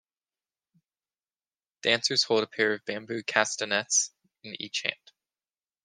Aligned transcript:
Dancers 1.83 2.23
hold 2.23 2.41
a 2.41 2.47
pair 2.47 2.73
of 2.73 2.83
bamboo 2.85 3.21
castanets 3.21 4.09
in 4.43 4.55
each 4.59 4.81
hand. 4.81 5.11